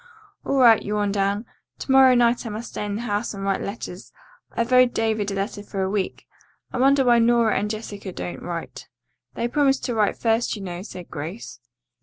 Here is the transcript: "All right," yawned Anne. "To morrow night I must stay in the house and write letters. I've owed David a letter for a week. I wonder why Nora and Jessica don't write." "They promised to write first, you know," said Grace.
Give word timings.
"All 0.43 0.55
right," 0.57 0.81
yawned 0.81 1.15
Anne. 1.15 1.45
"To 1.77 1.91
morrow 1.91 2.15
night 2.15 2.43
I 2.43 2.49
must 2.49 2.69
stay 2.69 2.85
in 2.85 2.95
the 2.95 3.01
house 3.03 3.35
and 3.35 3.43
write 3.43 3.61
letters. 3.61 4.11
I've 4.51 4.73
owed 4.73 4.95
David 4.95 5.29
a 5.29 5.35
letter 5.35 5.61
for 5.61 5.83
a 5.83 5.89
week. 5.91 6.25
I 6.73 6.79
wonder 6.79 7.05
why 7.05 7.19
Nora 7.19 7.55
and 7.59 7.69
Jessica 7.69 8.11
don't 8.11 8.41
write." 8.41 8.87
"They 9.35 9.47
promised 9.47 9.85
to 9.85 9.93
write 9.93 10.17
first, 10.17 10.55
you 10.55 10.63
know," 10.63 10.81
said 10.81 11.11
Grace. 11.11 11.59